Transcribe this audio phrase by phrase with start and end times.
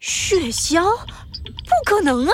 [0.00, 0.82] 雪橇？
[1.44, 2.32] 不可能啊！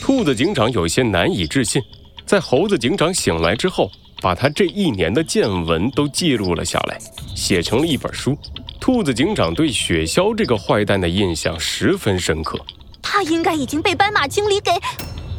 [0.00, 1.82] 兔子警长有些难以置信。
[2.24, 3.90] 在猴子警长醒来之后，
[4.22, 6.96] 把他这一年的见闻都记录了下来，
[7.34, 8.38] 写成了一本书。
[8.78, 12.56] 兔子警长对雪橇这个坏蛋的印象十分深刻。
[13.02, 14.70] 他应该已经被斑马经理给……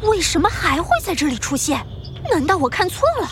[0.01, 1.79] 为什么还会在这里出现？
[2.29, 3.29] 难道我看错了？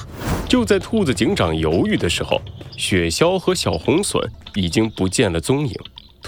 [0.47, 2.41] 就在兔子警长犹豫的时候，
[2.77, 4.25] 雪橇和小红隼
[4.55, 5.75] 已经不见了踪影。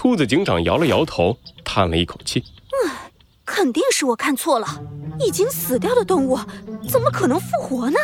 [0.02, 2.42] 兔子警长摇了摇头，叹了一口气
[2.74, 2.90] ：“嗯，
[3.46, 4.66] 肯定是我看错了。
[5.20, 6.36] 已经死掉的动物
[6.88, 7.96] 怎么可能复活呢？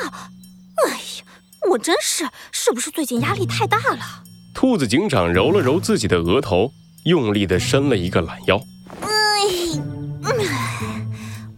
[0.87, 1.25] 哎呀，
[1.69, 2.25] 我真是……
[2.53, 4.23] 是不是最近压力太大了？”
[4.55, 6.71] 兔子警长揉了揉自己的额头，
[7.05, 8.63] 用力地伸了一个懒腰。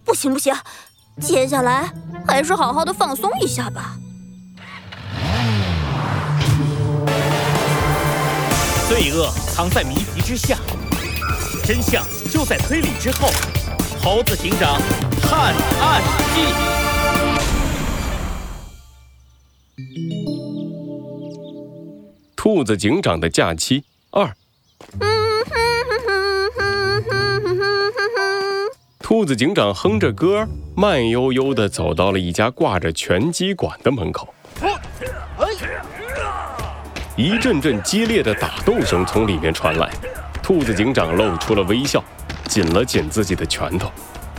[0.03, 0.55] 不行不行，
[1.21, 1.93] 接下来
[2.27, 3.95] 还是好好的放松一下吧。
[8.89, 10.57] 罪恶藏在谜题之下，
[11.61, 13.27] 真相就在推理之后。
[14.01, 14.79] 猴子警长
[15.21, 16.01] 探案
[16.33, 16.53] 记，
[22.33, 24.33] 兔子警长的假期二。
[28.99, 34.33] 兔子警长哼着歌，慢悠悠地走到了一家挂着拳击馆的门口。
[37.17, 39.91] 一阵阵激烈的打斗声从里面传来，
[40.51, 42.03] 兔子警长露出了微笑，
[42.49, 43.89] 紧了紧自己的拳头。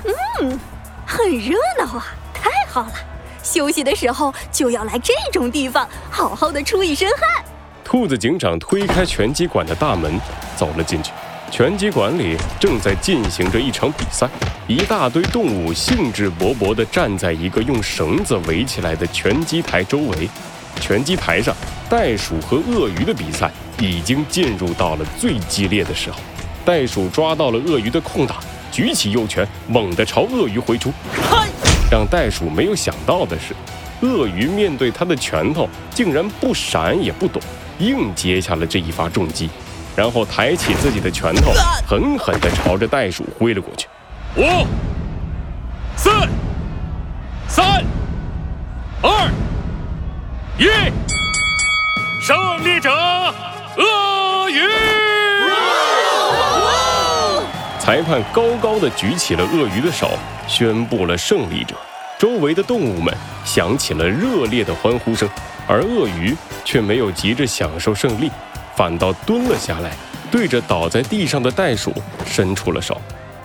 [0.04, 0.60] 嗯，
[1.06, 2.04] 很热闹啊！
[2.34, 2.92] 太好了，
[3.42, 7.42] 休息的时候就要来这种地方，好好的出一身汗。
[7.82, 10.20] 兔子警长推开拳击馆的大门，
[10.54, 11.12] 走了进去。
[11.50, 14.28] 拳击馆里正在进行着一场比赛，
[14.66, 20.28] 一大堆动物兴致勃勃地站在一个用绳子围起来的拳击台周围。
[20.78, 21.56] 拳击台上，
[21.88, 26.18] 袋鼠和鳄鱼的比赛已经进入到了最激烈的时候。
[26.64, 28.36] 袋鼠抓到了鳄鱼的空档，
[28.70, 30.92] 举起右拳，猛地朝鳄鱼挥出。
[31.90, 33.54] 让袋鼠没有想到的是，
[34.06, 37.42] 鳄鱼面对他的拳头，竟然不闪也不躲，
[37.78, 39.50] 硬接下了这一发重击。
[39.94, 41.52] 然后抬起自己的拳头，
[41.86, 43.86] 狠狠地朝着袋鼠挥了过去。
[44.36, 44.66] 五、
[45.96, 46.08] 四、
[47.46, 47.84] 三、
[49.02, 49.30] 二、
[50.58, 50.64] 一，
[52.22, 52.88] 胜利者
[53.76, 54.60] 鳄鱼！
[57.78, 60.10] 裁判高高的举起了鳄鱼的手，
[60.46, 61.74] 宣布了胜利者。
[62.18, 63.12] 周围的动物们
[63.44, 65.28] 响起了热烈的欢呼声，
[65.66, 68.30] 而鳄鱼却没有急着享受胜利。
[68.76, 69.90] 反倒蹲了下来，
[70.30, 71.92] 对着倒在地上的袋鼠
[72.24, 73.00] 伸出了手。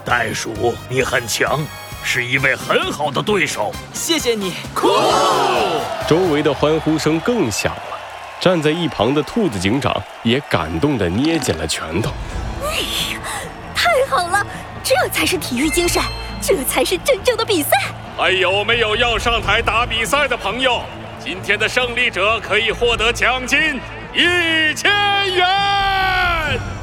[0.06, 1.60] 袋鼠，你很强，
[2.04, 3.74] 是一位很好的对手。
[3.94, 4.54] 谢谢你。
[4.76, 4.88] 酷！
[6.08, 7.97] 周围的欢呼声更响了。
[8.40, 12.12] 站在一旁的兔子警长也感动的捏紧了拳头。
[12.64, 12.78] 哎
[13.14, 13.20] 呀，
[13.76, 14.46] 太好了！
[14.84, 16.02] 这才是体育精神，
[16.42, 17.72] 这才是真正的比赛。
[18.16, 20.82] 还有没有要上台打比赛的朋友？
[21.20, 23.80] 今天的胜利者可以获得奖金。
[24.14, 24.90] 一千
[25.34, 25.46] 元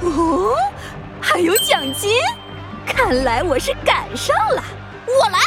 [0.02, 0.54] 哦，
[1.20, 2.10] 还有奖金，
[2.84, 4.62] 看来我是赶上了。
[5.06, 5.38] 我来。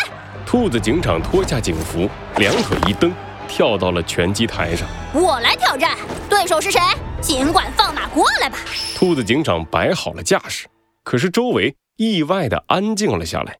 [0.46, 3.14] 兔子警长脱下警服，两腿一蹬，
[3.48, 4.88] 跳到了拳击台上。
[5.14, 5.98] 我来挑战，
[6.30, 6.80] 对手是谁？
[7.22, 8.58] 尽管放马过来吧。
[8.96, 10.68] 兔子警长摆好了架势，
[11.04, 13.58] 可是周围意外的安静了下来，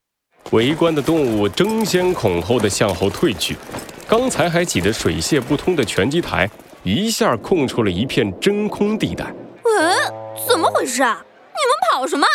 [0.50, 3.56] 围观的动物争先恐后的向后退去。
[4.06, 6.48] 刚才还挤得水泄不通的拳击台。
[6.84, 9.24] 一下空出了一片真空地带。
[9.24, 9.98] 嗯，
[10.48, 11.20] 怎么回事啊？
[11.20, 12.26] 你们跑什么？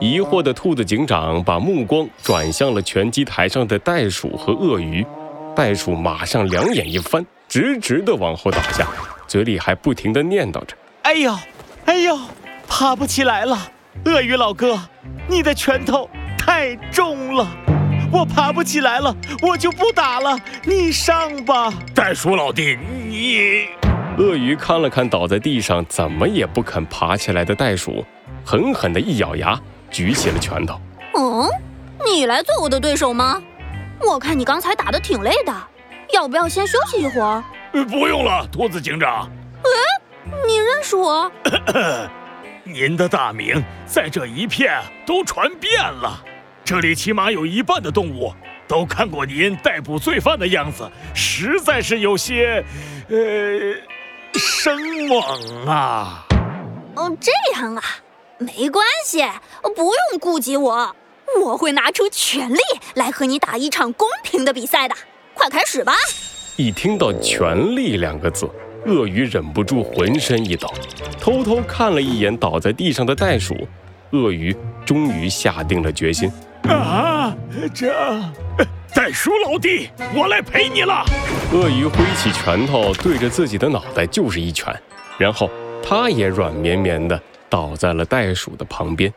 [0.00, 5.06] 疑惑的兔子警长把目光转向了拳击台上的袋鼠和鳄鱼。
[5.54, 8.88] 袋鼠马上两眼一翻，直直的往后倒下，
[9.28, 11.38] 嘴里还不停的念叨着：“哎呦，
[11.86, 12.18] 哎呦，
[12.66, 13.56] 爬不起来了！
[14.06, 14.80] 鳄鱼老哥，
[15.28, 17.46] 你的拳头太重了，
[18.10, 22.76] 我爬不起来了，我就不打了，你上吧。”袋鼠老弟，
[23.06, 23.68] 你。
[24.18, 28.04] 鳄鱼看了看倒在地上怎么也不肯爬起来的袋鼠，
[28.44, 29.60] 狠狠的一咬牙，
[29.90, 30.80] 举起了拳头。
[31.16, 31.48] 嗯，
[32.04, 33.40] 你来做我的对手吗？
[34.00, 35.52] 我看你刚才打的挺累的，
[36.12, 37.42] 要不要先休息一会儿？
[37.72, 39.28] 不用了，兔子警长。
[39.62, 39.70] 哎，
[40.46, 41.30] 你认识我？
[42.64, 46.22] 您的大名在这一片都传遍了，
[46.64, 48.32] 这里起码有一半的动物
[48.66, 52.64] 都看过您逮捕罪犯的样子，实在是有些，
[53.08, 53.74] 呃。
[54.36, 54.76] 生
[55.06, 56.26] 猛啊！
[56.96, 57.82] 哦，这样啊，
[58.38, 59.24] 没关系，
[59.76, 60.96] 不用顾及我，
[61.42, 62.58] 我会拿出全力
[62.94, 64.94] 来和你打一场公平的比赛的。
[65.34, 65.94] 快开始吧！
[66.56, 68.48] 一听到“全力”两个字，
[68.86, 70.72] 鳄鱼忍不住浑身一抖，
[71.18, 73.56] 偷偷看了一眼倒在地上的袋鼠。
[74.12, 76.30] 鳄鱼终于下定了决心。
[76.68, 77.34] 啊，
[77.74, 77.92] 这
[78.94, 81.04] 袋鼠老弟，我来陪你了。
[81.52, 84.72] 鳄鱼挥起拳头对着自己的脑袋就是一拳，
[85.18, 85.50] 然后
[85.82, 87.20] 它也软绵绵的
[87.50, 89.12] 倒在了袋鼠的旁边。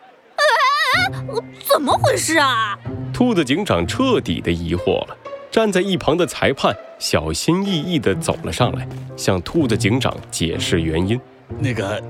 [1.72, 2.78] 怎么回事啊？
[3.14, 5.18] 兔子警长彻底的疑惑了。
[5.50, 11.20] 站在一旁的裁判小心翼翼地走了上来，向兔子警长解释原因。
[11.58, 12.04] 那个，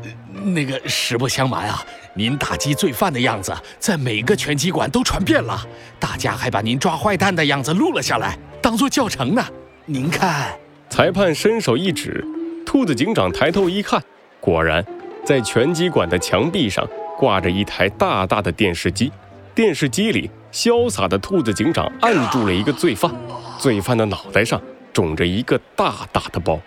[0.43, 1.81] 那个，实不相瞒啊，
[2.15, 5.61] 您打击罪犯的样子在每个拳击馆都传遍了，
[5.99, 9.45] 大家还把您抓坏蛋的样子录了下来，当做教程呢。
[9.85, 10.51] 您看，
[10.89, 12.25] 裁判伸手一指，
[12.65, 14.01] 兔子警长抬头一看，
[14.41, 14.83] 果然，
[15.23, 16.85] 在拳击馆的墙壁上
[17.17, 19.11] 挂着一台大大的电视机，
[19.55, 20.29] 电视机里。
[20.49, 23.13] 潇洒的兔子警长按住了一个罪犯，
[23.59, 24.59] 罪犯的脑袋上
[24.93, 26.59] 肿着一个大大的包。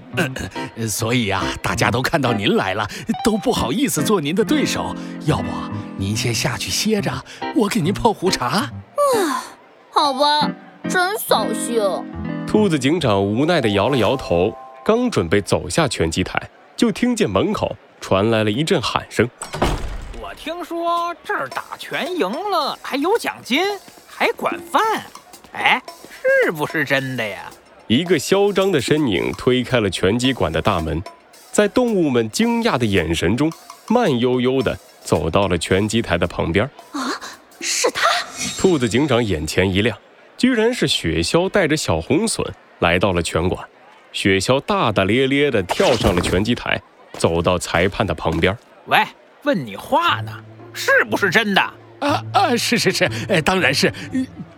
[0.88, 2.88] 所以啊，大家都看到您来了，
[3.24, 4.94] 都不好意思做您的对手。
[5.26, 5.48] 要不
[5.98, 7.12] 您先下去歇着，
[7.54, 8.46] 我给您泡壶茶。
[8.46, 8.70] 啊，
[9.90, 10.50] 好吧，
[10.88, 11.82] 真扫兴。
[12.46, 16.40] 兔子警长无奈地摇了摇头，刚准备走下拳击台，
[16.76, 19.28] 就听见门口传来了一阵喊声。
[20.20, 23.62] 我听说这儿打拳赢了还有奖金，
[24.06, 24.82] 还管饭，
[25.52, 25.82] 哎，
[26.44, 27.50] 是不是真的呀？
[27.86, 31.02] 一个嚣张的身影推开了拳击馆的大门，
[31.52, 33.52] 在动物们惊讶的眼神中，
[33.86, 36.68] 慢悠悠地走到了拳击台的旁边。
[36.92, 37.12] 啊，
[37.60, 38.02] 是他！
[38.58, 39.96] 兔子警长眼前一亮，
[40.36, 42.44] 居然是雪橇带着小红隼
[42.80, 43.64] 来到了拳馆。
[44.12, 46.82] 雪橇大大咧咧地跳上了拳击台，
[47.16, 48.56] 走到裁判的旁边。
[48.86, 48.98] 喂。
[49.42, 50.32] 问你话呢，
[50.72, 51.62] 是不是真的？
[52.00, 53.92] 啊啊，是是是，哎，当然是。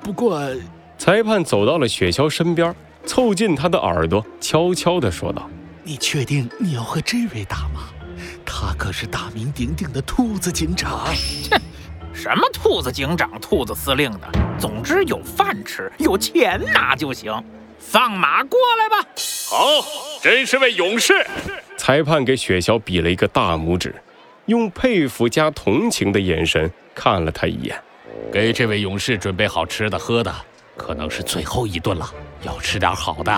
[0.00, 0.40] 不过，
[0.96, 2.74] 裁判走到了雪橇身边，
[3.04, 5.46] 凑近他的耳朵，悄悄地说道
[5.84, 7.90] ：“你确定你要和这位打吗？
[8.46, 11.60] 他可是大名鼎鼎的兔子警长。”切，
[12.14, 14.28] 什么兔子警长、兔子司令的，
[14.58, 17.30] 总之有饭吃、有钱拿就行。
[17.78, 19.06] 放马过来吧！
[19.50, 19.84] 好，
[20.22, 21.26] 真是位勇士。
[21.88, 23.94] 裁判给雪橇比了一个大拇指。
[24.44, 27.82] 用佩服加同情的眼神看了他一眼，
[28.30, 30.30] 给这位勇士准备好吃的喝的，
[30.76, 32.12] 可能是最后一顿了，
[32.42, 33.32] 要吃点好的。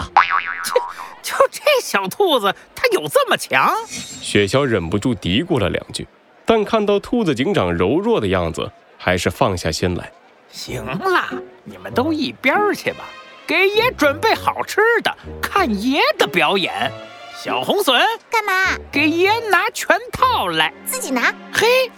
[0.64, 0.74] 就
[1.22, 3.72] 就这小兔子，它有这么强？
[3.86, 6.04] 雪橇忍不住嘀咕了两句，
[6.44, 8.68] 但看到兔子警长柔弱的样子，
[8.98, 10.10] 还是放下心来。
[10.50, 11.28] 行了，
[11.62, 13.04] 你们都一边去吧，
[13.46, 16.90] 给爷准备好吃的，看爷的表演。
[17.42, 17.94] 小红隼，
[18.30, 18.76] 干嘛？
[18.92, 21.34] 给爷拿拳套来，自己拿。
[21.50, 21.90] 嘿，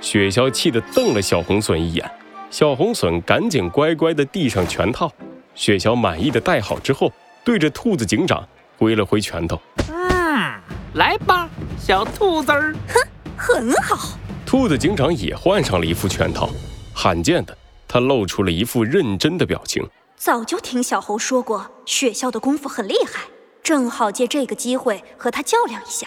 [0.00, 2.10] 雪橇气得瞪了小红隼一眼，
[2.50, 5.08] 小红隼赶紧乖乖的递上拳套。
[5.54, 7.12] 雪橇满意的戴好之后，
[7.44, 8.44] 对着兔子警长
[8.76, 9.56] 挥了挥拳头。
[9.88, 10.52] 嗯，
[10.94, 11.48] 来吧，
[11.78, 12.74] 小兔子儿。
[12.88, 13.00] 哼，
[13.36, 14.18] 很好。
[14.44, 16.50] 兔子警长也换上了一副拳套，
[16.92, 17.56] 罕见的，
[17.86, 19.88] 他露出了一副认真的表情。
[20.16, 23.20] 早就听小猴说过，雪橇的功夫很厉害。
[23.68, 26.06] 正好借这个机会和他较量一下。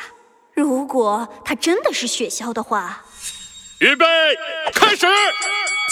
[0.56, 3.04] 如果他真的是雪橇的话，
[3.78, 4.04] 预备，
[4.74, 5.06] 开始！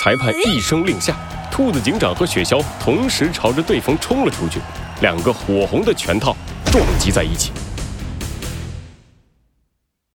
[0.01, 1.15] 裁判一声令下，
[1.51, 4.59] 兔子警长和雪橇同时朝着对方冲了出去，
[5.01, 6.35] 两个火红的拳套
[6.71, 7.51] 撞击在一起。